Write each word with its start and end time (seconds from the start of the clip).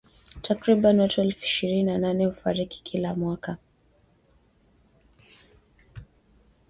Takribani 0.41 0.99
watu 1.01 1.21
elfu 1.21 1.43
ishirini 1.45 1.83
na 1.83 1.97
nane 1.97 2.25
hufariki 2.25 2.83
kila 2.83 3.15
mwaka 3.15 3.57